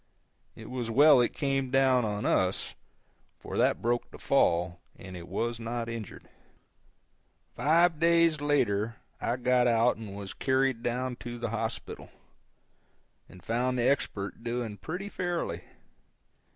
[0.55, 2.73] It was well it came down on us,
[3.37, 6.27] for that broke the fall, and it was not injured.
[7.53, 12.09] Five days later I got out and was carried down to the hospital,
[13.29, 15.61] and found the Expert doing pretty fairly.